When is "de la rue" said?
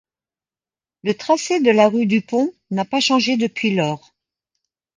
1.59-2.07